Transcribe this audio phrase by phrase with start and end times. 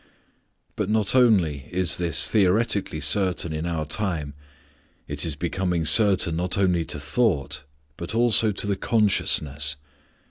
[0.75, 4.33] But not only is this theoretically certain in our time;
[5.07, 7.65] it is becoming certain not only to thought,
[7.97, 9.75] but also to the consciousness.